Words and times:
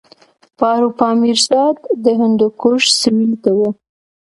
پاروپامیزاد 0.57 1.77
د 2.03 2.05
هندوکش 2.19 2.83
سویل 3.01 3.33
ته 3.43 3.51
و 3.57 3.59